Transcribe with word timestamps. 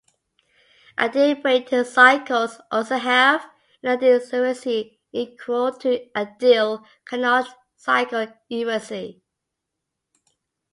Ideal 0.97 1.35
Brayton 1.43 1.85
cycles 1.85 2.59
also 2.71 2.97
have 2.97 3.45
an 3.83 3.89
ideal 3.89 4.15
efficiency 4.15 4.99
equal 5.11 5.73
to 5.73 6.09
ideal 6.17 6.83
Carnot 7.05 7.45
cycle 7.75 8.25
efficiency. 8.49 9.21